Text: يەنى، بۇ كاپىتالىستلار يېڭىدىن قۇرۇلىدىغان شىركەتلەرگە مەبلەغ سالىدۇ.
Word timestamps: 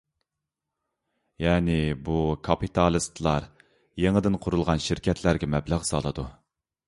يەنى، 1.43 1.75
بۇ 2.07 2.15
كاپىتالىستلار 2.47 3.47
يېڭىدىن 4.05 4.41
قۇرۇلىدىغان 4.47 4.83
شىركەتلەرگە 4.87 5.51
مەبلەغ 5.57 5.89
سالىدۇ. 5.93 6.27